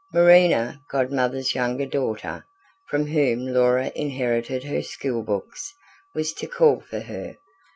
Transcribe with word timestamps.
Marina, 0.13 0.81
Godmother's 0.89 1.53
younger 1.53 1.85
daughter, 1.85 2.47
from 2.89 3.05
whom 3.05 3.45
Laura 3.45 3.91
inherited 3.95 4.63
her 4.63 4.81
school 4.81 5.21
books, 5.21 5.75
was 6.15 6.33
to 6.33 6.47
call 6.47 6.79
for 6.81 7.01
her. 7.01 7.35